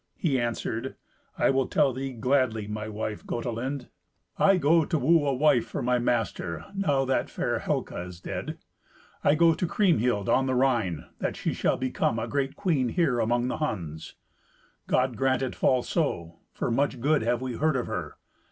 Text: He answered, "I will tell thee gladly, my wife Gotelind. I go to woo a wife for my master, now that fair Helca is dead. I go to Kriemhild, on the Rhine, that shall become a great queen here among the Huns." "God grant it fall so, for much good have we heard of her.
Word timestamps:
He 0.17 0.39
answered, 0.39 0.95
"I 1.37 1.51
will 1.51 1.67
tell 1.67 1.93
thee 1.93 2.11
gladly, 2.11 2.65
my 2.65 2.89
wife 2.89 3.23
Gotelind. 3.23 3.87
I 4.35 4.57
go 4.57 4.83
to 4.83 4.97
woo 4.97 5.27
a 5.27 5.33
wife 5.35 5.67
for 5.67 5.83
my 5.83 5.99
master, 5.99 6.65
now 6.73 7.05
that 7.05 7.29
fair 7.29 7.59
Helca 7.59 8.07
is 8.07 8.19
dead. 8.19 8.57
I 9.23 9.35
go 9.35 9.53
to 9.53 9.67
Kriemhild, 9.67 10.27
on 10.27 10.47
the 10.47 10.55
Rhine, 10.55 11.05
that 11.19 11.35
shall 11.37 11.77
become 11.77 12.17
a 12.17 12.27
great 12.27 12.55
queen 12.55 12.89
here 12.89 13.19
among 13.19 13.47
the 13.47 13.57
Huns." 13.57 14.15
"God 14.87 15.15
grant 15.17 15.43
it 15.43 15.53
fall 15.53 15.83
so, 15.83 16.39
for 16.51 16.71
much 16.71 16.99
good 16.99 17.21
have 17.21 17.43
we 17.43 17.57
heard 17.57 17.75
of 17.75 17.85
her. 17.85 18.17